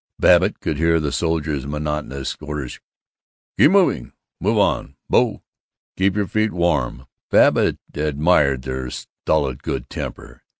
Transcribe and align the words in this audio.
Babbitt 0.17 0.59
could 0.61 0.77
hear 0.77 0.99
the 0.99 1.11
soldiers' 1.11 1.67
monotonous 1.67 2.35
orders: 2.41 2.79
"Keep 3.59 3.69
moving 3.69 4.13
move 4.39 4.57
on, 4.57 4.95
'bo 5.11 5.43
keep 5.95 6.15
your 6.15 6.25
feet 6.25 6.51
warm!" 6.51 7.05
Babbitt 7.29 7.77
admired 7.93 8.63
their 8.63 8.89
stolid 8.89 9.61
good 9.61 9.91
temper. 9.91 10.41